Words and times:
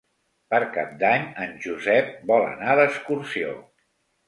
Per 0.53 0.59
Cap 0.77 0.95
d'Any 1.03 1.27
en 1.43 1.53
Josep 1.67 2.09
vol 2.33 2.49
anar 2.49 2.81
d'excursió. 2.83 3.57